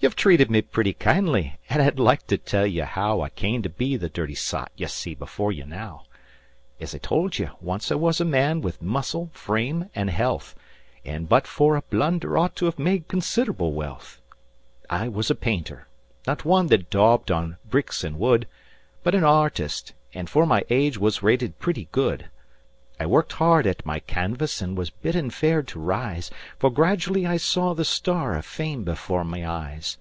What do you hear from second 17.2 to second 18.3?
on bricks and